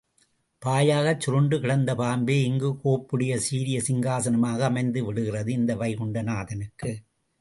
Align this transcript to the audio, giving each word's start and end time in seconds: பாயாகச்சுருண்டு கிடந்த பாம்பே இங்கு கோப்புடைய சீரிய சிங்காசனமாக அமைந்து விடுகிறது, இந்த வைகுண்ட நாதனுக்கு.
பாயாகச்சுருண்டு 0.61 1.59
கிடந்த 1.59 1.91
பாம்பே 1.95 2.37
இங்கு 2.43 2.69
கோப்புடைய 2.83 3.35
சீரிய 3.35 3.79
சிங்காசனமாக 3.87 4.59
அமைந்து 4.59 5.03
விடுகிறது, 5.05 5.51
இந்த 5.53 5.75
வைகுண்ட 5.75 6.21
நாதனுக்கு. 6.21 6.91